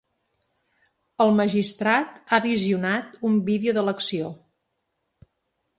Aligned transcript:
El 1.25 1.33
magistrat 1.39 2.17
ha 2.37 2.41
visionat 2.47 3.15
un 3.31 3.39
vídeo 3.53 3.79
de 3.79 3.85
l’acció. 3.91 4.33